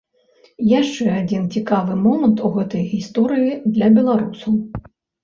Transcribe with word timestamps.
Яшчэ 0.79 1.05
адзін 1.17 1.43
цікавы 1.57 1.97
момант 2.05 2.41
у 2.49 2.51
гэтай 2.55 2.83
гісторыі 2.95 3.53
для 3.77 3.91
беларусаў. 3.99 4.57